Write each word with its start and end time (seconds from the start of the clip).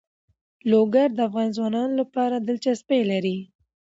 لوگر 0.71 1.07
د 1.13 1.19
افغان 1.27 1.49
ځوانانو 1.57 1.93
لپاره 2.01 2.35
دلچسپي 2.47 3.01
لري. 3.11 3.37